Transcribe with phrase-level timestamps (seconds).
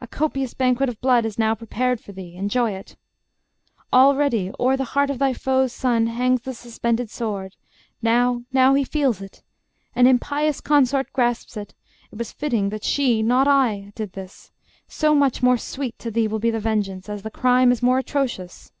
[0.00, 2.96] A copious banquet Of blood is now prepared for thee, enjoy it;
[3.92, 7.56] Already o'er the heart of thy foe's son Hangs the suspended sword;
[8.00, 9.42] now, now, he feels it:
[9.94, 11.74] An impious consort grasps it;
[12.10, 14.50] it was fitting That she, not I, did this:
[14.88, 17.98] so much more sweet To thee will be the vengeance, as the crime Is more
[17.98, 18.72] atrocious....